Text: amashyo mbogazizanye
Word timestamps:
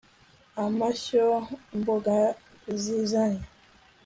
amashyo 0.65 1.25
mbogazizanye 1.79 3.43